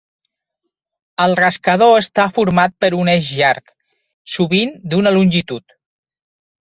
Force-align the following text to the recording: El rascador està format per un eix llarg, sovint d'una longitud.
El 1.25 1.35
rascador 1.39 1.93
està 1.99 2.25
format 2.37 2.75
per 2.85 2.91
un 3.01 3.11
eix 3.13 3.29
llarg, 3.41 3.75
sovint 4.37 4.75
d'una 4.95 5.13
longitud. 5.19 5.77